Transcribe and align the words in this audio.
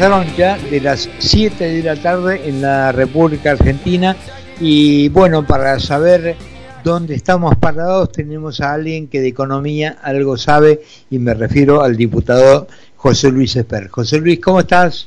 Pasaron 0.00 0.34
ya 0.34 0.56
de 0.56 0.80
las 0.80 1.10
7 1.18 1.62
de 1.62 1.82
la 1.82 1.94
tarde 1.94 2.48
en 2.48 2.62
la 2.62 2.90
República 2.90 3.50
Argentina 3.50 4.16
y 4.58 5.10
bueno, 5.10 5.46
para 5.46 5.78
saber 5.78 6.36
dónde 6.82 7.14
estamos 7.14 7.54
parados 7.58 8.10
tenemos 8.10 8.62
a 8.62 8.72
alguien 8.72 9.08
que 9.08 9.20
de 9.20 9.28
economía 9.28 9.98
algo 10.02 10.38
sabe 10.38 10.80
y 11.10 11.18
me 11.18 11.34
refiero 11.34 11.82
al 11.82 11.98
diputado 11.98 12.66
José 12.96 13.30
Luis 13.30 13.54
Esper. 13.56 13.88
José 13.88 14.20
Luis, 14.20 14.40
¿cómo 14.40 14.60
estás? 14.60 15.06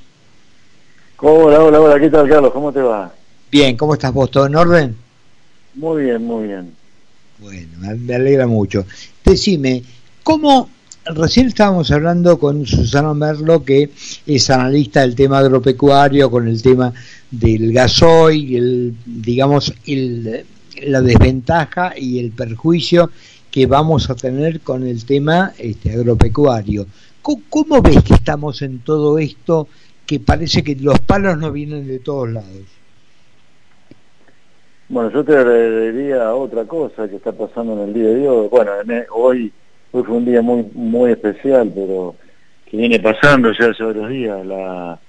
Hola, 1.18 1.64
hola, 1.64 1.82
hola, 1.82 2.00
¿qué 2.00 2.12
tal 2.12 2.30
Carlos? 2.30 2.54
¿Cómo 2.54 2.72
te 2.72 2.82
va? 2.84 3.12
Bien, 3.52 3.76
¿cómo 3.76 3.96
estás 3.96 4.14
vos? 4.14 4.30
¿Todo 4.30 4.46
en 4.46 4.56
orden? 4.56 4.96
Muy 5.74 6.04
bien, 6.04 6.24
muy 6.24 6.46
bien. 6.46 6.72
Bueno, 7.40 7.98
me 7.98 8.14
alegra 8.14 8.46
mucho. 8.46 8.86
Decime, 9.26 9.82
¿cómo 10.22 10.70
recién 11.06 11.48
estábamos 11.48 11.92
hablando 11.92 12.40
con 12.40 12.66
Susana 12.66 13.14
Merlo, 13.14 13.64
que 13.64 13.90
es 14.26 14.50
analista 14.50 15.02
del 15.02 15.16
tema 15.16 15.40
agropecuario, 15.40 16.30
con 16.30 16.48
el 16.48 16.62
tema 16.62 16.94
del 17.30 17.74
gasoil, 17.74 18.56
el, 18.56 18.96
digamos, 19.06 19.74
el, 19.86 20.46
la 20.84 21.02
desventaja 21.02 21.94
y 21.98 22.20
el 22.20 22.32
perjuicio 22.32 23.10
que 23.52 23.66
vamos 23.68 24.10
a 24.10 24.16
tener 24.16 24.62
con 24.62 24.86
el 24.86 25.06
tema 25.06 25.54
este, 25.58 25.94
agropecuario. 25.94 26.88
¿Cómo, 27.22 27.82
ves 27.82 28.04
que 28.04 28.16
estamos 28.16 28.62
en 28.62 28.80
todo 28.80 29.18
esto 29.18 29.68
que 30.06 30.20
parece 30.20 30.64
que 30.64 30.76
los 30.76 31.00
palos 31.00 31.38
no 31.38 31.52
vienen 31.52 31.88
de 31.88 32.00
todos 32.00 32.30
lados? 32.30 32.64
Bueno, 34.90 35.10
yo 35.12 35.24
te 35.24 35.92
diría 35.92 36.36
otra 36.36 36.66
cosa 36.66 37.08
que 37.08 37.16
está 37.16 37.32
pasando 37.32 37.74
en 37.74 37.90
el 37.90 37.94
día 37.94 38.10
de 38.10 38.28
hoy. 38.28 38.48
Bueno, 38.50 38.72
hoy 39.12 39.54
Hoy 39.94 40.04
fue 40.04 40.18
un 40.18 40.26
día 40.26 40.42
muy 40.42 40.64
muy 40.74 41.12
especial, 41.12 41.72
pero 41.74 42.16
que 42.66 42.78
viene 42.78 43.00
pasando 43.00 43.52
ya 43.54 43.68
hace 43.68 43.84
varios 43.84 44.10
días, 44.10 44.44
la, 44.46 45.00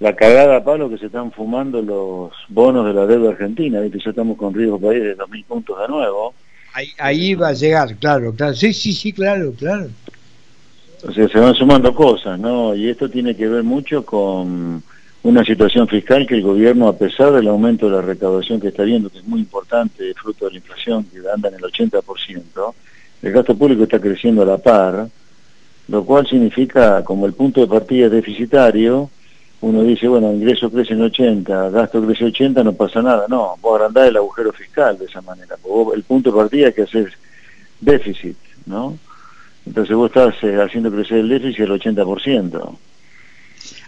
la 0.00 0.16
cagada 0.16 0.56
a 0.56 0.64
palo 0.64 0.90
que 0.90 0.98
se 0.98 1.06
están 1.06 1.30
fumando 1.30 1.80
los 1.80 2.32
bonos 2.48 2.84
de 2.84 2.92
la 2.92 3.06
deuda 3.06 3.30
argentina, 3.30 3.80
¿viste? 3.80 4.00
ya 4.04 4.10
estamos 4.10 4.36
con 4.36 4.52
riesgo 4.52 4.80
país 4.80 5.00
de 5.00 5.16
2.000 5.16 5.44
puntos 5.44 5.80
de 5.80 5.86
nuevo. 5.86 6.34
Ahí, 6.74 6.88
ahí 6.98 7.34
va 7.36 7.48
a 7.48 7.52
llegar, 7.52 7.96
claro, 7.98 8.34
claro, 8.34 8.54
sí, 8.54 8.72
sí, 8.72 8.92
sí, 8.92 9.12
claro, 9.12 9.52
claro. 9.56 9.86
O 11.06 11.12
sea, 11.12 11.28
se 11.28 11.38
van 11.38 11.54
sumando 11.54 11.94
cosas, 11.94 12.36
¿no? 12.40 12.74
Y 12.74 12.88
esto 12.88 13.08
tiene 13.08 13.36
que 13.36 13.46
ver 13.46 13.62
mucho 13.62 14.04
con 14.04 14.82
una 15.22 15.44
situación 15.44 15.86
fiscal 15.86 16.26
que 16.26 16.34
el 16.34 16.42
gobierno, 16.42 16.88
a 16.88 16.96
pesar 16.96 17.30
del 17.30 17.46
aumento 17.46 17.88
de 17.88 17.96
la 17.96 18.02
recaudación 18.02 18.60
que 18.60 18.68
está 18.68 18.82
viendo, 18.82 19.08
que 19.08 19.18
es 19.18 19.24
muy 19.24 19.38
importante, 19.38 20.12
fruto 20.14 20.46
de 20.46 20.52
la 20.52 20.56
inflación 20.56 21.04
que 21.04 21.18
anda 21.32 21.48
en 21.48 21.54
el 21.54 21.62
80%, 21.62 22.74
el 23.22 23.32
gasto 23.32 23.56
público 23.56 23.84
está 23.84 24.00
creciendo 24.00 24.42
a 24.42 24.46
la 24.46 24.58
par, 24.58 25.08
lo 25.88 26.04
cual 26.04 26.26
significa, 26.26 27.02
como 27.04 27.26
el 27.26 27.32
punto 27.32 27.60
de 27.60 27.66
partida 27.66 28.06
es 28.06 28.12
deficitario, 28.12 29.10
uno 29.62 29.82
dice, 29.84 30.08
bueno, 30.08 30.32
ingreso 30.32 30.70
crece 30.70 30.94
en 30.94 31.02
80, 31.02 31.70
gasto 31.70 32.04
crece 32.04 32.24
80, 32.24 32.64
no 32.64 32.72
pasa 32.72 33.00
nada. 33.00 33.26
No, 33.28 33.56
vos 33.60 33.76
agrandás 33.76 34.08
el 34.08 34.16
agujero 34.16 34.52
fiscal 34.52 34.98
de 34.98 35.04
esa 35.04 35.22
manera. 35.22 35.56
el 35.94 36.02
punto 36.02 36.32
de 36.32 36.36
partida 36.36 36.68
es 36.68 36.74
que 36.74 36.82
hacer 36.82 37.12
déficit, 37.80 38.36
¿no? 38.66 38.98
Entonces 39.64 39.94
vos 39.94 40.10
estás 40.10 40.34
eh, 40.42 40.60
haciendo 40.60 40.90
crecer 40.90 41.18
el 41.18 41.28
déficit 41.28 41.60
al 41.60 41.80
80%. 41.80 42.76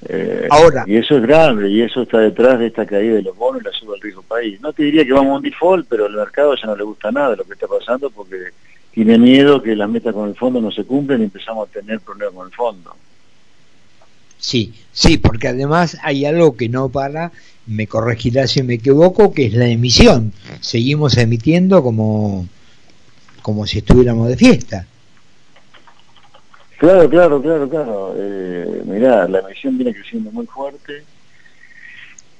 Eh, 0.08 0.46
Ahora. 0.48 0.84
Y 0.86 0.96
eso 0.96 1.16
es 1.16 1.22
grave, 1.22 1.68
y 1.70 1.82
eso 1.82 2.02
está 2.02 2.18
detrás 2.18 2.60
de 2.60 2.68
esta 2.68 2.86
caída 2.86 3.14
de 3.14 3.22
los 3.22 3.36
bonos 3.36 3.62
y 3.62 3.64
la 3.64 3.72
suba 3.72 3.94
del 3.94 4.02
riesgo 4.02 4.22
país. 4.22 4.60
No 4.60 4.72
te 4.72 4.84
diría 4.84 5.04
que 5.04 5.12
vamos 5.12 5.32
a 5.32 5.36
un 5.38 5.42
default, 5.42 5.88
pero 5.88 6.06
al 6.06 6.12
mercado 6.12 6.54
ya 6.54 6.66
no 6.66 6.76
le 6.76 6.84
gusta 6.84 7.10
nada 7.10 7.34
lo 7.34 7.42
que 7.42 7.54
está 7.54 7.66
pasando 7.66 8.10
porque 8.10 8.36
tiene 8.94 9.18
miedo 9.18 9.60
que 9.60 9.74
las 9.74 9.90
metas 9.90 10.14
con 10.14 10.28
el 10.28 10.36
fondo 10.36 10.60
no 10.60 10.70
se 10.70 10.84
cumplen 10.84 11.20
y 11.20 11.24
empezamos 11.24 11.68
a 11.68 11.72
tener 11.72 11.98
problemas 11.98 12.34
con 12.34 12.46
el 12.46 12.52
fondo. 12.52 12.96
Sí, 14.38 14.72
sí, 14.92 15.18
porque 15.18 15.48
además 15.48 15.98
hay 16.02 16.26
algo 16.26 16.56
que 16.56 16.68
no 16.68 16.90
para, 16.90 17.32
me 17.66 17.88
corregirá 17.88 18.46
si 18.46 18.62
me 18.62 18.74
equivoco, 18.74 19.32
que 19.32 19.46
es 19.46 19.54
la 19.54 19.66
emisión. 19.66 20.32
Seguimos 20.60 21.16
emitiendo 21.16 21.82
como, 21.82 22.46
como 23.42 23.66
si 23.66 23.78
estuviéramos 23.78 24.28
de 24.28 24.36
fiesta. 24.36 24.86
Claro, 26.78 27.08
claro, 27.08 27.42
claro, 27.42 27.68
claro. 27.68 28.14
Eh, 28.16 28.82
mirá, 28.86 29.26
la 29.26 29.40
emisión 29.40 29.76
viene 29.76 29.92
creciendo 29.92 30.30
muy 30.30 30.46
fuerte 30.46 31.02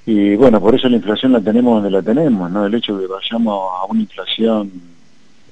y 0.05 0.35
bueno, 0.35 0.61
por 0.61 0.75
eso 0.75 0.87
la 0.87 0.97
inflación 0.97 1.33
la 1.33 1.41
tenemos 1.41 1.81
donde 1.81 1.89
la 1.89 2.03
tenemos, 2.03 2.49
¿no? 2.51 2.65
El 2.65 2.75
hecho 2.75 2.95
de 2.95 3.07
que 3.07 3.13
vayamos 3.13 3.71
a 3.73 3.85
una 3.85 4.01
inflación 4.01 4.94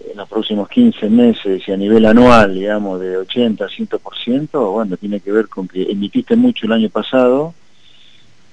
en 0.09 0.17
los 0.17 0.27
próximos 0.27 0.69
15 0.69 1.09
meses 1.09 1.63
y 1.67 1.71
a 1.71 1.77
nivel 1.77 2.05
anual, 2.05 2.53
digamos, 2.53 2.99
de 2.99 3.17
80 3.17 3.65
a 3.65 3.67
100%, 3.67 4.71
bueno, 4.71 4.97
tiene 4.97 5.19
que 5.19 5.31
ver 5.31 5.47
con 5.47 5.67
que 5.67 5.83
emitiste 5.83 6.35
mucho 6.35 6.65
el 6.65 6.73
año 6.73 6.89
pasado, 6.89 7.53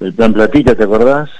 el 0.00 0.12
plan 0.12 0.32
Platita, 0.32 0.74
¿te 0.74 0.84
acordás? 0.84 1.30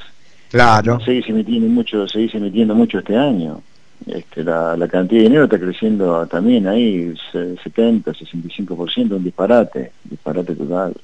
Claro. 0.50 1.00
Seguís 1.00 1.28
emitiendo 1.28 1.68
mucho, 1.68 2.08
seguís 2.08 2.34
emitiendo 2.34 2.74
mucho 2.74 2.98
este 2.98 3.16
año. 3.16 3.62
Este, 4.06 4.42
la, 4.42 4.76
la 4.76 4.88
cantidad 4.88 5.20
de 5.20 5.24
dinero 5.24 5.44
está 5.44 5.58
creciendo 5.58 6.26
también 6.26 6.66
ahí, 6.66 7.14
70, 7.32 8.12
65%, 8.12 9.12
un 9.12 9.24
disparate, 9.24 9.92
disparate 10.04 10.54
total. 10.54 10.94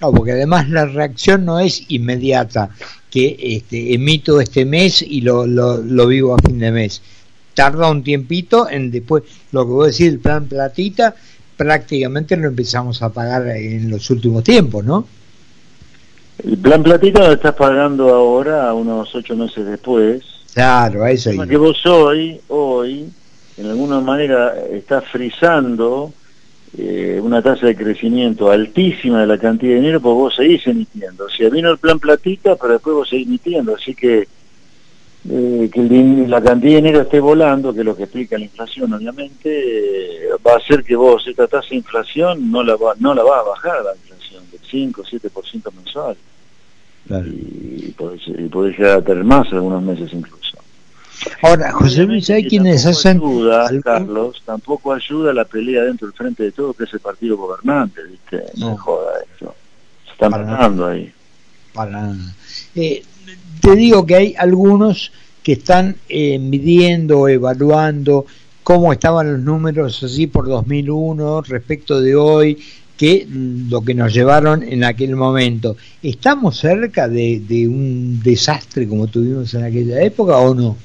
No, 0.00 0.12
porque 0.12 0.32
además 0.32 0.68
la 0.68 0.84
reacción 0.84 1.44
no 1.44 1.58
es 1.58 1.90
inmediata, 1.90 2.70
que 3.10 3.36
este, 3.40 3.94
emito 3.94 4.40
este 4.40 4.66
mes 4.66 5.02
y 5.02 5.22
lo, 5.22 5.46
lo, 5.46 5.78
lo 5.78 6.06
vivo 6.06 6.34
a 6.34 6.38
fin 6.38 6.58
de 6.58 6.70
mes 6.70 7.02
tarda 7.56 7.90
un 7.90 8.04
tiempito 8.04 8.68
en 8.70 8.90
después, 8.92 9.24
lo 9.50 9.64
que 9.64 9.72
voy 9.72 9.84
a 9.84 9.86
decir, 9.88 10.12
el 10.12 10.20
plan 10.20 10.44
platita, 10.44 11.16
prácticamente 11.56 12.36
lo 12.36 12.48
empezamos 12.48 13.02
a 13.02 13.08
pagar 13.08 13.48
en 13.48 13.90
los 13.90 14.08
últimos 14.10 14.44
tiempos, 14.44 14.84
¿no? 14.84 15.08
El 16.44 16.58
plan 16.58 16.82
platita 16.82 17.20
lo 17.20 17.32
estás 17.32 17.54
pagando 17.54 18.14
ahora, 18.14 18.72
unos 18.74 19.12
ocho 19.14 19.34
meses 19.34 19.64
después. 19.64 20.22
Claro, 20.52 21.06
eso 21.06 21.30
es. 21.30 21.48
Que 21.48 21.56
vos 21.56 21.84
hoy, 21.86 22.38
hoy, 22.48 23.08
en 23.56 23.66
alguna 23.66 24.00
manera, 24.00 24.54
estás 24.70 25.04
frizando 25.10 26.12
eh, 26.76 27.18
una 27.22 27.40
tasa 27.40 27.66
de 27.66 27.76
crecimiento 27.76 28.50
altísima 28.50 29.22
de 29.22 29.26
la 29.26 29.38
cantidad 29.38 29.72
de 29.72 29.80
dinero, 29.80 30.00
pues 30.02 30.14
vos 30.14 30.36
seguís 30.36 30.66
emitiendo. 30.66 31.24
O 31.24 31.30
sea, 31.30 31.48
vino 31.48 31.70
el 31.70 31.78
plan 31.78 31.98
platita, 31.98 32.54
pero 32.56 32.74
después 32.74 32.96
vos 32.96 33.08
seguís 33.08 33.28
emitiendo, 33.28 33.74
así 33.74 33.94
que 33.94 34.28
eh, 35.28 35.70
que 35.72 35.80
la 36.28 36.40
cantidad 36.40 36.72
de 36.72 36.76
dinero 36.76 37.00
esté 37.00 37.18
volando, 37.20 37.72
que 37.72 37.80
es 37.80 37.86
lo 37.86 37.96
que 37.96 38.04
explica 38.04 38.38
la 38.38 38.44
inflación, 38.44 38.92
obviamente, 38.92 39.48
eh, 39.48 40.28
va 40.46 40.54
a 40.54 40.56
hacer 40.58 40.84
que 40.84 40.94
vos 40.94 41.26
esta 41.26 41.48
tasa 41.48 41.68
de 41.70 41.76
inflación 41.76 42.50
no 42.50 42.62
la 42.62 42.76
va, 42.76 42.94
no 42.98 43.14
la 43.14 43.22
va 43.22 43.40
a 43.40 43.42
bajar 43.42 43.82
la 43.82 43.94
inflación, 43.94 44.44
del 44.50 44.60
5 44.60 45.00
o 45.00 45.04
7% 45.04 45.72
mensual. 45.74 46.16
Y, 47.08 47.92
podés, 47.92 48.78
llegar 48.78 48.98
a 48.98 49.02
tener 49.02 49.24
más 49.24 49.52
algunos 49.52 49.82
meses 49.82 50.12
incluso. 50.12 50.58
Ahora, 51.42 51.72
José 51.72 52.04
Luis, 52.04 52.28
hay 52.30 52.46
quienes 52.46 52.84
hacen... 52.84 53.18
Ayuda, 53.18 53.68
Carlos, 53.82 54.42
tampoco 54.44 54.92
ayuda 54.92 55.32
la 55.32 55.44
pelea 55.44 55.84
dentro 55.84 56.06
del 56.06 56.16
frente 56.16 56.42
de 56.42 56.52
todo, 56.52 56.72
que 56.72 56.84
es 56.84 56.92
el 56.92 57.00
partido 57.00 57.36
gobernante, 57.36 58.02
¿viste? 58.04 58.44
No, 58.58 58.76
joda 58.76 59.12
esto. 59.32 59.54
Se 60.04 60.12
están 60.12 60.30
matando 60.30 60.86
ahí. 60.86 61.12
Para 61.72 61.90
nada. 61.90 62.16
Eh, 62.74 63.02
te 63.60 63.76
digo 63.76 64.06
que 64.06 64.14
hay 64.14 64.34
algunos 64.38 65.12
que 65.42 65.52
están 65.52 65.96
eh, 66.08 66.38
midiendo, 66.38 67.28
evaluando 67.28 68.26
cómo 68.62 68.92
estaban 68.92 69.32
los 69.32 69.40
números 69.40 70.02
así 70.02 70.26
por 70.26 70.48
2001 70.48 71.42
respecto 71.42 72.00
de 72.00 72.16
hoy, 72.16 72.58
que 72.96 73.26
lo 73.30 73.82
que 73.82 73.94
nos 73.94 74.12
llevaron 74.12 74.62
en 74.62 74.82
aquel 74.82 75.14
momento. 75.14 75.76
¿Estamos 76.02 76.58
cerca 76.58 77.08
de, 77.08 77.68
un 77.68 78.20
desastre 78.22 78.88
como 78.88 79.06
tuvimos 79.06 79.54
en 79.54 79.64
aquella 79.64 80.02
época 80.02 80.36
o 80.38 80.54
no? 80.54 80.76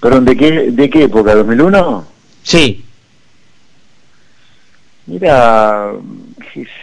¿Pero 0.00 0.20
de 0.20 0.36
qué, 0.36 0.70
de 0.70 0.88
qué 0.88 1.04
época? 1.04 1.34
¿2001? 1.34 2.04
Sí. 2.42 2.84
Mira, 5.06 5.92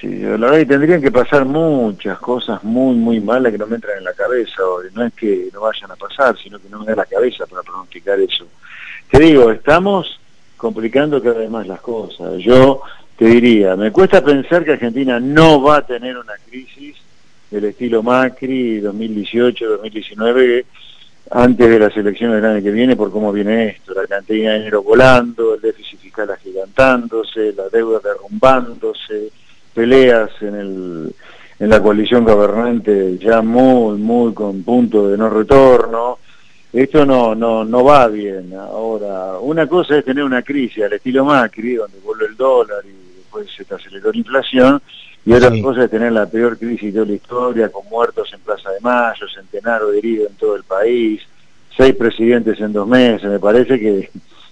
la 0.04 0.48
verdad 0.48 0.58
que 0.58 0.66
tendrían 0.66 1.02
que 1.02 1.12
pasar 1.12 1.46
muchas 1.46 2.20
cosas 2.20 2.64
muy, 2.64 2.96
muy 2.96 3.20
malas 3.20 3.52
que 3.52 3.58
no 3.58 3.68
me 3.68 3.76
entran 3.76 3.98
en 3.98 4.04
la 4.04 4.14
cabeza. 4.14 4.62
No 4.94 5.06
es 5.06 5.14
que 5.14 5.50
no 5.54 5.62
vayan 5.62 5.92
a 5.92 5.96
pasar, 5.96 6.38
sino 6.38 6.60
que 6.60 6.70
no 6.70 6.80
me 6.80 6.88
da 6.88 6.96
la 6.96 7.06
cabeza 7.06 7.46
para 7.46 7.64
pronosticar 7.64 8.20
eso. 8.20 8.46
Te 9.10 9.20
digo, 9.20 9.52
estamos 9.52 10.20
complicando 10.58 11.22
cada 11.22 11.40
vez 11.40 11.50
más 11.50 11.68
las 11.68 11.82
cosas. 11.82 12.38
Yo 12.38 12.82
te 13.18 13.26
diría, 13.26 13.76
me 13.76 13.92
cuesta 13.92 14.24
pensar 14.24 14.64
que 14.66 14.72
Argentina 14.74 15.20
no 15.20 15.62
va 15.62 15.78
a 15.78 15.86
tener 15.86 16.18
una 16.18 16.34
crisis 16.50 16.98
del 17.50 17.66
estilo 17.66 18.04
Macri 18.04 18.82
2018-2019 18.82 20.66
antes 21.32 21.70
de 21.70 21.80
las 21.80 21.96
elecciones 21.98 22.42
del 22.42 22.52
año 22.52 22.64
que 22.64 22.72
viene 22.72 22.96
por 22.96 23.12
cómo 23.12 23.32
viene 23.32 23.70
esto, 23.70 23.94
la 23.94 24.06
cantidad 24.06 24.52
de 24.52 24.58
dinero 24.60 24.84
volando, 24.84 25.56
el 25.56 25.62
déficit 25.62 26.00
fiscal 26.00 26.30
agigantándose, 26.30 27.54
la 27.54 27.68
deuda 27.70 28.00
derrumbándose, 28.04 29.32
peleas 29.76 30.32
en, 30.42 30.56
el, 30.56 31.16
en 31.60 31.70
la 31.70 31.82
coalición 31.84 32.24
gobernante 32.24 33.18
ya 33.20 33.42
muy, 33.42 33.98
muy 34.00 34.34
con 34.34 34.64
punto 34.64 35.10
de 35.10 35.18
no 35.18 35.30
retorno. 35.30 36.18
Esto 36.74 37.06
no, 37.06 37.36
no, 37.36 37.64
no 37.64 37.84
va 37.84 38.08
bien. 38.08 38.54
Ahora, 38.54 39.38
una 39.40 39.68
cosa 39.68 39.98
es 39.98 40.04
tener 40.04 40.24
una 40.24 40.42
crisis 40.42 40.84
al 40.84 40.94
estilo 40.94 41.24
Macri, 41.24 41.76
donde 41.76 42.00
vuelve 42.00 42.26
el 42.26 42.36
dólar 42.36 42.84
y 42.84 43.18
después 43.18 43.48
se 43.56 43.64
te 43.64 43.76
aceleró 43.76 44.12
la 44.12 44.18
inflación, 44.18 44.82
y 45.26 45.34
otra 45.34 45.52
cosa 45.62 45.86
es 45.86 45.90
tener 45.90 46.12
la 46.12 46.26
peor 46.26 46.58
crisis 46.58 46.94
de 46.94 47.06
la 47.06 47.14
historia, 47.14 47.70
con 47.70 47.88
muertos 47.90 48.32
en 48.34 48.42
Plaza 48.42 48.72
de 48.72 48.80
Mayo, 48.82 49.26
centenario 49.34 49.88
de 49.88 49.98
heridos 50.00 50.32
en 50.32 50.38
todo 50.38 50.56
el 50.56 50.64
país, 50.64 51.22
seis 51.76 51.96
presidentes 51.96 52.60
en 52.60 52.74
dos 52.74 52.88
meses, 52.88 53.30
me 53.30 53.40
parece 53.40 53.80
que 53.80 54.10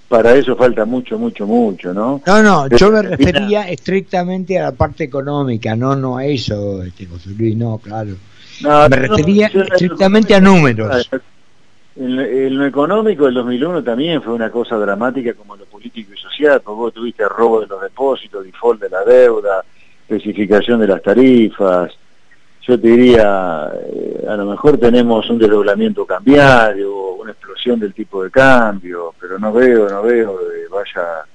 para 0.08 0.36
eso 0.36 0.56
falta 0.56 0.86
mucho, 0.86 1.18
mucho, 1.18 1.48
mucho, 1.48 1.94
¿no? 1.94 2.22
No, 2.26 2.44
no, 2.44 2.68
yo 2.70 2.92
me 2.92 3.02
refería 3.02 3.70
estrictamente 3.70 4.60
a 4.60 4.64
la 4.64 4.72
parte 4.72 5.04
económica, 5.04 5.76
no, 5.76 5.96
no 5.96 6.18
a 6.18 6.26
eso, 6.26 6.84
este, 6.84 7.06
José 7.06 7.32
Luis, 7.32 7.56
no, 7.56 7.78
claro. 7.80 8.12
me 8.62 8.96
refería 8.96 9.48
estrictamente 9.48 10.36
a 10.36 10.42
números. 10.42 11.10
En, 11.96 12.58
lo 12.58 12.66
económico, 12.66 13.28
el 13.28 13.36
2001 13.36 13.84
también 13.84 14.22
fue 14.22 14.34
una 14.34 14.50
cosa 14.50 14.78
dramática 14.78 15.34
como 15.34 15.56
lo 15.56 15.66
político 15.66 16.14
y 16.14 16.18
social, 16.18 16.62
porque 16.64 16.78
vos 16.78 16.94
tuviste 16.94 17.28
robo 17.28 17.62
de 17.62 17.68
los 17.68 17.82
depósitos, 17.82 18.44
default 18.44 18.82
de 18.82 18.90
la 18.90 19.04
deuda, 19.04 19.64
especificación 20.08 20.80
de 20.80 20.88
las 20.88 21.02
tarifas. 21.04 21.92
Yo 22.66 22.80
te 22.80 22.88
diría, 22.88 23.72
eh, 23.76 24.26
a 24.26 24.38
lo 24.38 24.46
mejor 24.46 24.78
tenemos 24.78 25.30
un 25.30 25.38
desdoblamiento 25.38 26.06
cambiario, 26.06 27.16
una 27.16 27.32
explosión 27.32 27.78
del 27.78 27.94
tipo 27.94 28.24
de 28.24 28.32
cambio, 28.32 29.14
pero 29.20 29.38
no 29.38 29.52
veo, 29.52 29.90
no 29.90 30.02
veo, 30.02 30.40
eh, 30.40 30.68
vaya, 30.72 31.26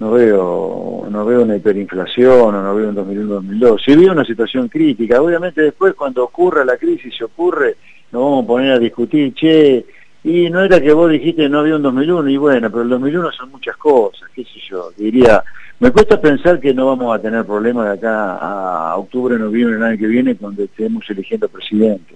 no 0.00 0.10
veo, 0.10 1.06
no 1.08 1.24
veo 1.24 1.42
una 1.42 1.54
hiperinflación 1.54 2.56
o 2.56 2.60
no 2.60 2.74
veo 2.74 2.88
un 2.88 2.96
2001-2002. 2.96 3.84
Si 3.84 3.94
veo 3.94 4.10
una 4.10 4.24
situación 4.24 4.68
crítica, 4.68 5.22
obviamente 5.22 5.62
después 5.62 5.94
cuando 5.94 6.24
ocurra 6.24 6.64
la 6.64 6.76
crisis, 6.76 7.14
se 7.16 7.22
ocurre, 7.22 7.76
nos 8.10 8.22
vamos 8.22 8.44
a 8.44 8.46
poner 8.48 8.72
a 8.72 8.78
discutir, 8.80 9.32
che, 9.34 9.86
y 10.24 10.50
no 10.50 10.62
era 10.62 10.80
que 10.80 10.92
vos 10.92 11.10
dijiste 11.10 11.48
no 11.48 11.60
había 11.60 11.76
un 11.76 11.82
2001, 11.82 12.30
y 12.30 12.36
bueno, 12.36 12.70
pero 12.70 12.82
el 12.82 12.88
2001 12.88 13.32
son 13.32 13.50
muchas 13.50 13.76
cosas, 13.76 14.28
qué 14.34 14.44
sé 14.44 14.60
yo, 14.68 14.90
diría, 14.96 15.42
me 15.80 15.90
cuesta 15.90 16.20
pensar 16.20 16.60
que 16.60 16.72
no 16.72 16.86
vamos 16.86 17.14
a 17.14 17.20
tener 17.20 17.44
problemas 17.44 17.86
de 17.86 17.92
acá 17.94 18.36
a 18.36 18.96
octubre, 18.96 19.36
noviembre 19.36 19.74
del 19.74 19.84
año 19.84 19.98
que 19.98 20.06
viene 20.06 20.36
cuando 20.36 20.62
estemos 20.62 21.04
eligiendo 21.10 21.48
presidente. 21.48 22.14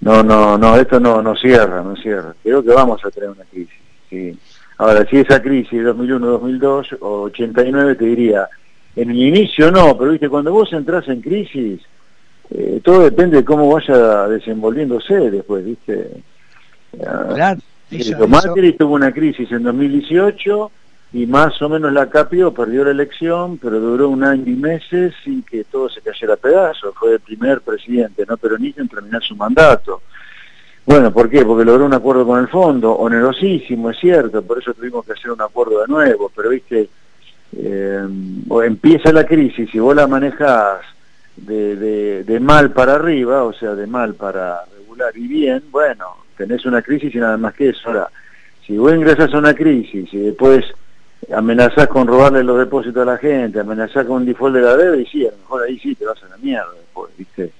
No, 0.00 0.20
no, 0.24 0.58
no, 0.58 0.76
esto 0.76 0.98
no, 0.98 1.22
no 1.22 1.36
cierra, 1.36 1.80
no 1.80 1.94
cierra. 1.94 2.34
Creo 2.42 2.60
que 2.60 2.70
vamos 2.70 3.00
a 3.04 3.10
tener 3.12 3.30
una 3.30 3.44
crisis. 3.44 3.78
¿sí? 4.10 4.36
Ahora, 4.78 5.06
si 5.08 5.18
esa 5.18 5.40
crisis 5.40 5.84
2001, 5.84 6.26
2002 6.26 6.96
o 7.02 7.22
89, 7.22 7.94
te 7.94 8.04
diría, 8.04 8.48
en 8.96 9.10
el 9.10 9.16
inicio 9.16 9.70
no, 9.70 9.96
pero 9.96 10.10
viste, 10.10 10.28
cuando 10.28 10.50
vos 10.50 10.72
entras 10.72 11.06
en 11.06 11.20
crisis, 11.20 11.80
eh, 12.50 12.80
todo 12.82 13.04
depende 13.04 13.36
de 13.36 13.44
cómo 13.44 13.72
vaya 13.72 14.26
desenvolviéndose 14.26 15.30
después, 15.30 15.64
viste. 15.64 16.10
Claro, 16.98 17.60
Macri 18.28 18.72
tuvo 18.74 18.94
una 18.94 19.12
crisis 19.12 19.50
en 19.52 19.62
2018 19.62 20.70
y 21.14 21.26
más 21.26 21.60
o 21.60 21.68
menos 21.68 21.92
la 21.92 22.08
capió, 22.08 22.52
perdió 22.54 22.84
la 22.84 22.90
elección, 22.90 23.58
pero 23.58 23.78
duró 23.78 24.08
un 24.08 24.24
año 24.24 24.44
y 24.46 24.56
meses 24.56 25.12
sin 25.22 25.42
que 25.42 25.64
todo 25.64 25.88
se 25.90 26.00
cayera 26.00 26.34
a 26.34 26.38
pedazos. 26.38 26.94
Fue 26.94 27.14
el 27.14 27.20
primer 27.20 27.60
presidente 27.60 28.24
no 28.26 28.36
peronista 28.36 28.80
en 28.80 28.88
terminar 28.88 29.22
su 29.22 29.36
mandato. 29.36 30.02
Bueno, 30.86 31.12
¿por 31.12 31.28
qué? 31.28 31.44
Porque 31.44 31.64
logró 31.64 31.84
un 31.84 31.94
acuerdo 31.94 32.26
con 32.26 32.40
el 32.40 32.48
fondo, 32.48 32.92
onerosísimo, 32.92 33.90
es 33.90 33.98
cierto, 33.98 34.42
por 34.42 34.58
eso 34.58 34.74
tuvimos 34.74 35.04
que 35.04 35.12
hacer 35.12 35.30
un 35.30 35.40
acuerdo 35.40 35.82
de 35.82 35.86
nuevo, 35.86 36.30
pero 36.34 36.48
viste, 36.48 36.88
eh, 37.56 38.08
empieza 38.64 39.12
la 39.12 39.24
crisis 39.24 39.72
y 39.72 39.78
vos 39.78 39.94
la 39.94 40.08
manejás 40.08 40.80
de, 41.36 41.76
de, 41.76 42.24
de 42.24 42.40
mal 42.40 42.72
para 42.72 42.94
arriba, 42.94 43.44
o 43.44 43.52
sea, 43.52 43.76
de 43.76 43.86
mal 43.86 44.14
para 44.14 44.64
regular 44.76 45.16
y 45.16 45.28
bien, 45.28 45.62
bueno, 45.70 46.21
tenés 46.46 46.66
una 46.66 46.82
crisis 46.82 47.14
y 47.14 47.18
nada 47.18 47.36
más 47.36 47.54
que 47.54 47.68
eso. 47.68 47.80
Ahora, 47.86 48.10
si 48.66 48.76
vos 48.76 48.92
ingresas 48.92 49.32
a 49.32 49.38
una 49.38 49.54
crisis 49.54 50.12
y 50.12 50.18
después 50.18 50.64
amenazás 51.32 51.86
con 51.86 52.06
robarle 52.06 52.42
los 52.42 52.58
depósitos 52.58 53.02
a 53.02 53.12
la 53.12 53.18
gente, 53.18 53.60
amenazás 53.60 54.06
con 54.06 54.22
un 54.22 54.26
default 54.26 54.56
de 54.56 54.62
la 54.62 54.76
deuda 54.76 54.96
y 54.96 55.06
sí, 55.06 55.26
a 55.26 55.30
lo 55.30 55.38
mejor 55.38 55.62
ahí 55.62 55.78
sí 55.78 55.94
te 55.94 56.04
vas 56.04 56.20
a 56.22 56.28
la 56.28 56.36
mierda 56.38 56.72
después, 56.76 57.12
¿viste? 57.16 57.52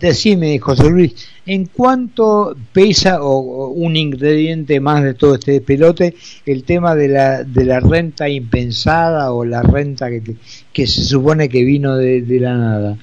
Decime, 0.00 0.58
José 0.58 0.90
Luis, 0.90 1.28
¿en 1.46 1.66
cuánto 1.66 2.54
pesa 2.72 3.22
o, 3.22 3.68
un 3.70 3.96
ingrediente 3.96 4.78
más 4.78 5.02
de 5.02 5.14
todo 5.14 5.36
este 5.36 5.60
pelote 5.62 6.14
el 6.44 6.64
tema 6.64 6.94
de 6.94 7.08
la, 7.08 7.42
de 7.42 7.64
la 7.64 7.80
renta 7.80 8.28
impensada 8.28 9.32
o 9.32 9.44
la 9.44 9.62
renta 9.62 10.08
que, 10.10 10.36
que 10.72 10.86
se 10.86 11.02
supone 11.02 11.48
que 11.48 11.64
vino 11.64 11.96
de, 11.96 12.24
la 12.38 12.56
nada? 12.56 12.96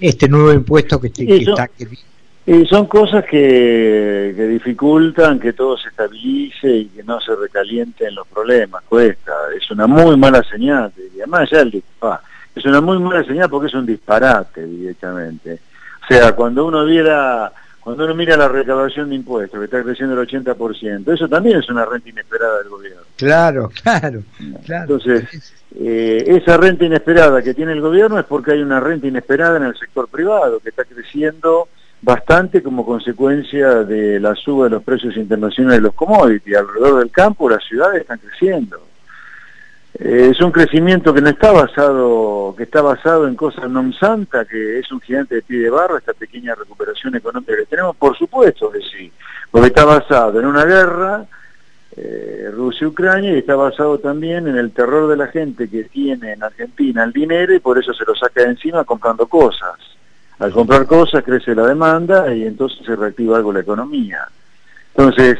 Este 0.00 0.28
nuevo 0.28 0.52
impuesto 0.52 1.00
que, 1.00 1.10
que 1.10 1.36
está... 1.36 1.68
Que, 1.68 1.86
y 2.46 2.66
son 2.66 2.86
cosas 2.86 3.24
que, 3.24 4.34
que, 4.36 4.46
dificultan 4.46 5.40
que 5.40 5.54
todo 5.54 5.78
se 5.78 5.88
estabilice 5.88 6.68
y 6.68 6.86
que 6.86 7.02
no 7.02 7.20
se 7.20 7.34
recalienten 7.34 8.14
los 8.14 8.26
problemas, 8.26 8.82
cuesta, 8.88 9.32
es 9.56 9.70
una 9.70 9.86
muy 9.86 10.16
mala 10.16 10.42
señal, 10.42 10.92
además 11.16 11.48
ya 11.50 11.60
el 11.60 11.82
es 12.54 12.64
una 12.64 12.80
muy 12.80 12.98
mala 12.98 13.24
señal 13.24 13.48
porque 13.50 13.66
es 13.66 13.74
un 13.74 13.86
disparate 13.86 14.64
directamente. 14.64 15.58
O 16.04 16.06
sea, 16.06 16.32
cuando 16.34 16.66
uno 16.66 16.84
viera, 16.84 17.50
cuando 17.80 18.04
uno 18.04 18.14
mira 18.14 18.36
la 18.36 18.48
recaudación 18.48 19.08
de 19.08 19.16
impuestos, 19.16 19.58
que 19.58 19.64
está 19.64 19.82
creciendo 19.82 20.20
el 20.20 20.28
80%, 20.28 21.12
eso 21.12 21.28
también 21.28 21.58
es 21.58 21.68
una 21.68 21.84
renta 21.84 22.08
inesperada 22.08 22.58
del 22.58 22.68
gobierno. 22.68 23.02
Claro, 23.16 23.70
claro, 23.82 24.22
claro. 24.64 24.82
Entonces, 24.82 25.54
eh, 25.76 26.24
esa 26.26 26.56
renta 26.56 26.84
inesperada 26.84 27.42
que 27.42 27.54
tiene 27.54 27.72
el 27.72 27.80
gobierno 27.80 28.18
es 28.18 28.26
porque 28.26 28.52
hay 28.52 28.62
una 28.62 28.78
renta 28.78 29.08
inesperada 29.08 29.56
en 29.56 29.64
el 29.64 29.76
sector 29.76 30.08
privado, 30.08 30.60
que 30.60 30.68
está 30.68 30.84
creciendo 30.84 31.68
bastante 32.04 32.62
como 32.62 32.84
consecuencia 32.84 33.82
de 33.82 34.20
la 34.20 34.34
suba 34.34 34.64
de 34.64 34.70
los 34.70 34.82
precios 34.82 35.16
internacionales 35.16 35.78
de 35.78 35.86
los 35.86 35.94
commodities. 35.94 36.56
Alrededor 36.56 36.98
del 36.98 37.10
campo 37.10 37.48
las 37.48 37.64
ciudades 37.64 38.02
están 38.02 38.18
creciendo. 38.18 38.78
Eh, 39.98 40.28
es 40.32 40.40
un 40.40 40.52
crecimiento 40.52 41.14
que 41.14 41.22
no 41.22 41.30
está 41.30 41.52
basado, 41.52 42.54
que 42.56 42.64
está 42.64 42.82
basado 42.82 43.26
en 43.26 43.34
cosas 43.36 43.70
non 43.70 43.94
santa, 43.94 44.44
que 44.44 44.80
es 44.80 44.92
un 44.92 45.00
gigante 45.00 45.36
de 45.36 45.42
pie 45.42 45.64
de 45.64 45.70
barro, 45.70 45.96
esta 45.96 46.12
pequeña 46.12 46.54
recuperación 46.54 47.14
económica 47.14 47.56
que 47.56 47.66
tenemos, 47.66 47.96
por 47.96 48.18
supuesto 48.18 48.70
que 48.70 48.80
sí, 48.80 49.10
porque 49.50 49.68
está 49.68 49.84
basado 49.84 50.40
en 50.40 50.46
una 50.46 50.64
guerra, 50.64 51.24
eh, 51.96 52.50
Rusia-Ucrania, 52.52 53.32
y 53.32 53.38
está 53.38 53.54
basado 53.54 53.98
también 53.98 54.48
en 54.48 54.58
el 54.58 54.72
terror 54.72 55.08
de 55.08 55.16
la 55.16 55.28
gente 55.28 55.70
que 55.70 55.84
tiene 55.84 56.32
en 56.32 56.42
Argentina 56.42 57.04
el 57.04 57.12
dinero 57.12 57.54
y 57.54 57.60
por 57.60 57.78
eso 57.78 57.94
se 57.94 58.04
lo 58.04 58.14
saca 58.14 58.42
de 58.42 58.50
encima 58.50 58.84
comprando 58.84 59.26
cosas. 59.26 59.78
Al 60.44 60.52
comprar 60.52 60.84
cosas 60.84 61.24
crece 61.24 61.54
la 61.54 61.66
demanda 61.66 62.30
y 62.34 62.44
entonces 62.44 62.84
se 62.84 62.94
reactiva 62.94 63.38
algo 63.38 63.50
la 63.50 63.60
economía. 63.60 64.28
Entonces, 64.94 65.38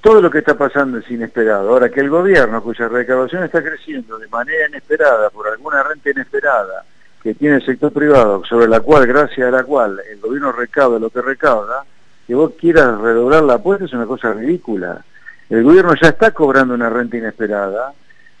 todo 0.00 0.20
lo 0.20 0.28
que 0.28 0.38
está 0.38 0.58
pasando 0.58 0.98
es 0.98 1.08
inesperado. 1.08 1.68
Ahora 1.68 1.90
que 1.90 2.00
el 2.00 2.10
gobierno, 2.10 2.60
cuya 2.60 2.88
recaudación 2.88 3.44
está 3.44 3.62
creciendo 3.62 4.18
de 4.18 4.26
manera 4.26 4.66
inesperada 4.66 5.30
por 5.30 5.46
alguna 5.46 5.84
renta 5.84 6.10
inesperada 6.10 6.84
que 7.22 7.34
tiene 7.34 7.56
el 7.56 7.64
sector 7.64 7.92
privado, 7.92 8.44
sobre 8.44 8.66
la 8.66 8.80
cual, 8.80 9.06
gracias 9.06 9.46
a 9.46 9.50
la 9.52 9.62
cual 9.62 10.00
el 10.10 10.18
gobierno 10.18 10.50
recauda 10.50 10.98
lo 10.98 11.10
que 11.10 11.22
recauda, 11.22 11.84
que 12.26 12.34
vos 12.34 12.54
quieras 12.58 12.98
redoblar 12.98 13.44
la 13.44 13.54
apuesta 13.54 13.84
es 13.84 13.92
una 13.92 14.06
cosa 14.06 14.32
ridícula. 14.32 15.04
El 15.48 15.62
gobierno 15.62 15.94
ya 16.02 16.08
está 16.08 16.32
cobrando 16.32 16.74
una 16.74 16.90
renta 16.90 17.16
inesperada, 17.16 17.92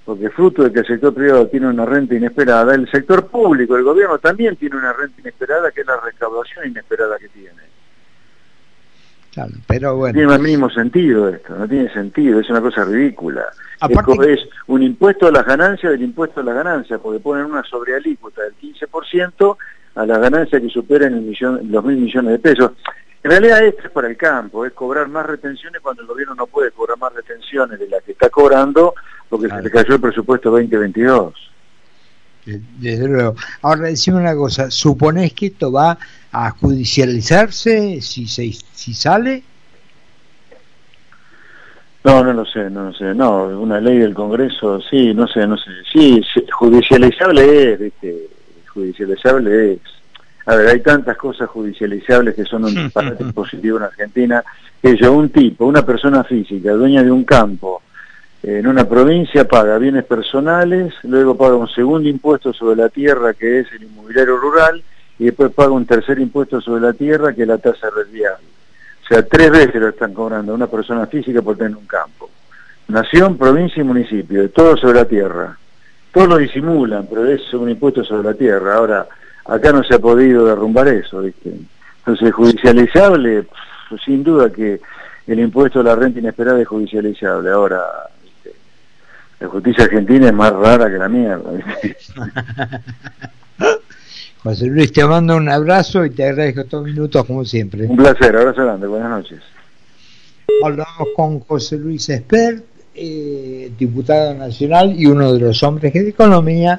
porque 0.06 0.30
fruto 0.30 0.62
de 0.62 0.72
que 0.72 0.78
el 0.78 0.86
sector 0.86 1.12
privado 1.12 1.48
tiene 1.48 1.66
una 1.66 1.84
renta 1.84 2.14
inesperada, 2.14 2.76
el 2.76 2.88
sector 2.88 3.26
público, 3.26 3.76
el 3.76 3.82
gobierno 3.82 4.18
también 4.18 4.54
tiene 4.54 4.76
una 4.76 4.92
renta 4.92 5.20
inesperada, 5.20 5.72
que 5.72 5.80
es 5.80 5.86
la 5.86 5.96
recaudación 6.00 6.68
inesperada 6.68 7.18
que 7.18 7.28
tiene. 7.28 7.60
Claro, 9.34 9.50
pero 9.66 9.96
bueno. 9.96 10.12
No 10.12 10.18
tiene 10.20 10.34
el 10.34 10.40
mínimo 10.40 10.70
sentido 10.70 11.28
esto, 11.28 11.56
no 11.58 11.66
tiene 11.66 11.92
sentido, 11.92 12.38
es 12.38 12.48
una 12.48 12.60
cosa 12.60 12.84
ridícula. 12.84 13.46
Es, 14.28 14.48
un 14.68 14.84
impuesto 14.84 15.26
a 15.26 15.32
las 15.32 15.44
ganancias 15.44 15.90
del 15.90 16.02
impuesto 16.02 16.40
a 16.40 16.44
las 16.44 16.54
ganancias, 16.54 17.00
porque 17.02 17.18
ponen 17.18 17.46
una 17.46 17.64
sobrealícuota 17.64 18.42
del 18.42 18.54
15% 18.58 19.56
a 19.96 20.06
las 20.06 20.20
ganancias 20.20 20.62
que 20.62 20.68
superen 20.68 21.14
el 21.14 21.22
millón, 21.22 21.60
los 21.68 21.84
mil 21.84 21.96
millones 21.96 22.30
de 22.30 22.38
pesos. 22.38 22.72
En 23.26 23.32
realidad 23.32 23.64
esto 23.64 23.82
es 23.82 23.90
para 23.90 24.06
el 24.06 24.16
campo, 24.16 24.64
es 24.64 24.72
cobrar 24.72 25.08
más 25.08 25.26
retenciones 25.26 25.82
cuando 25.82 26.02
el 26.02 26.06
gobierno 26.06 26.36
no 26.36 26.46
puede 26.46 26.70
cobrar 26.70 26.96
más 26.96 27.12
retenciones 27.12 27.76
de 27.76 27.88
las 27.88 28.00
que 28.04 28.12
está 28.12 28.30
cobrando 28.30 28.94
porque 29.28 29.48
se 29.48 29.62
le 29.62 29.68
cayó 29.68 29.94
el 29.94 30.00
presupuesto 30.00 30.48
2022. 30.52 31.34
Desde 32.44 33.08
luego. 33.08 33.34
Ahora, 33.62 33.88
decime 33.88 34.18
una 34.18 34.36
cosa, 34.36 34.70
¿suponés 34.70 35.32
que 35.32 35.46
esto 35.46 35.72
va 35.72 35.98
a 36.30 36.50
judicializarse 36.52 38.00
si, 38.00 38.28
se, 38.28 38.52
si 38.52 38.94
sale? 38.94 39.42
No, 42.04 42.22
no 42.22 42.32
lo 42.32 42.44
sé, 42.46 42.70
no 42.70 42.90
lo 42.90 42.92
sé. 42.92 43.12
No, 43.12 43.46
una 43.58 43.80
ley 43.80 43.98
del 43.98 44.14
Congreso, 44.14 44.80
sí, 44.82 45.12
no 45.12 45.26
sé, 45.26 45.48
no 45.48 45.56
sé. 45.56 45.72
Sí, 45.92 46.22
judicializable 46.52 47.72
es, 47.72 47.80
¿viste? 47.80 48.28
Judicializable 48.68 49.72
es. 49.72 49.95
A 50.46 50.54
ver, 50.56 50.68
hay 50.68 50.80
tantas 50.80 51.16
cosas 51.16 51.48
judicializables 51.50 52.34
que 52.34 52.44
son 52.44 52.64
un 52.64 52.74
disparate 52.84 53.24
positivo 53.32 53.78
en 53.78 53.84
Argentina, 53.84 54.44
que 54.80 54.96
yo, 54.96 55.12
un 55.12 55.30
tipo, 55.30 55.66
una 55.66 55.84
persona 55.84 56.24
física, 56.24 56.72
dueña 56.72 57.02
de 57.02 57.10
un 57.10 57.24
campo, 57.24 57.82
en 58.42 58.66
una 58.66 58.88
provincia 58.88 59.48
paga 59.48 59.76
bienes 59.78 60.04
personales, 60.04 60.94
luego 61.02 61.36
paga 61.36 61.56
un 61.56 61.68
segundo 61.68 62.08
impuesto 62.08 62.52
sobre 62.52 62.76
la 62.76 62.88
tierra 62.88 63.34
que 63.34 63.60
es 63.60 63.72
el 63.72 63.82
inmobiliario 63.82 64.36
rural 64.36 64.84
y 65.18 65.24
después 65.24 65.50
paga 65.52 65.72
un 65.72 65.84
tercer 65.84 66.20
impuesto 66.20 66.60
sobre 66.60 66.82
la 66.82 66.92
tierra 66.92 67.32
que 67.32 67.42
es 67.42 67.48
la 67.48 67.58
tasa 67.58 67.88
residual. 67.90 68.36
O 69.02 69.08
sea, 69.08 69.24
tres 69.24 69.50
veces 69.50 69.74
lo 69.76 69.88
están 69.88 70.14
cobrando 70.14 70.54
una 70.54 70.68
persona 70.68 71.06
física 71.06 71.42
por 71.42 71.56
tener 71.56 71.76
un 71.76 71.86
campo. 71.86 72.30
Nación, 72.88 73.36
provincia 73.36 73.80
y 73.80 73.84
municipio, 73.84 74.48
todo 74.50 74.76
sobre 74.76 74.98
la 75.00 75.04
tierra. 75.06 75.58
todos 76.12 76.28
lo 76.28 76.36
disimulan, 76.36 77.06
pero 77.08 77.26
es 77.26 77.52
un 77.52 77.68
impuesto 77.68 78.04
sobre 78.04 78.28
la 78.28 78.34
tierra. 78.34 78.76
Ahora, 78.76 79.08
acá 79.48 79.72
no 79.72 79.82
se 79.84 79.94
ha 79.94 79.98
podido 79.98 80.46
derrumbar 80.46 80.88
eso, 80.88 81.20
¿viste? 81.20 81.52
Entonces, 81.98 82.32
judicializable, 82.32 83.46
sin 84.04 84.22
duda 84.22 84.50
que 84.50 84.80
el 85.26 85.40
impuesto 85.40 85.80
a 85.80 85.82
la 85.82 85.96
renta 85.96 86.20
inesperada 86.20 86.60
es 86.60 86.68
judicializable. 86.68 87.50
Ahora, 87.50 87.82
la 89.40 89.48
justicia 89.48 89.84
argentina 89.84 90.28
es 90.28 90.32
más 90.32 90.52
rara 90.52 90.90
que 90.90 90.98
la 90.98 91.08
mierda. 91.08 91.50
José 94.42 94.66
Luis, 94.66 94.92
te 94.92 95.04
mando 95.04 95.36
un 95.36 95.48
abrazo 95.48 96.04
y 96.04 96.10
te 96.10 96.24
agradezco 96.24 96.60
estos 96.60 96.84
minutos 96.84 97.24
como 97.24 97.44
siempre. 97.44 97.86
Un 97.86 97.96
placer, 97.96 98.36
abrazo 98.36 98.62
grande, 98.62 98.86
buenas 98.86 99.10
noches. 99.10 99.40
Hablamos 100.64 101.08
con 101.16 101.40
José 101.40 101.76
Luis 101.78 102.08
Espert, 102.08 102.64
eh, 102.94 103.72
diputado 103.76 104.34
nacional 104.34 104.94
y 104.96 105.06
uno 105.06 105.32
de 105.32 105.40
los 105.40 105.62
hombres 105.64 105.92
de 105.92 106.08
economía, 106.08 106.78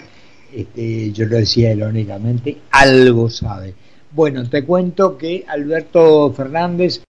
este, 0.54 1.12
yo 1.12 1.26
lo 1.26 1.38
decía 1.38 1.74
irónicamente, 1.74 2.58
algo 2.72 3.30
sabe. 3.30 3.74
Bueno, 4.12 4.50
te 4.50 4.64
cuento 4.64 5.18
que 5.18 5.44
Alberto 5.48 6.32
Fernández 6.34 7.02